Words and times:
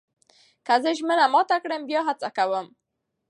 که 0.65 0.73
زه 0.83 0.89
ژمنه 0.97 1.25
مات 1.33 1.49
کړم، 1.63 1.81
بیا 1.89 2.01
هڅه 2.07 2.29
کوم. 2.37 2.65